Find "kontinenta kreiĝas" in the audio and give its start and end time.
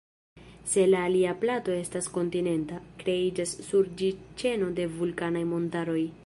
2.15-3.53